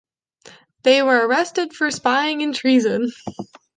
They 0.81 1.03
were 1.03 1.27
arrested 1.27 1.73
for 1.75 1.91
spying 1.91 2.41
and 2.41 2.55
treason. 2.55 3.11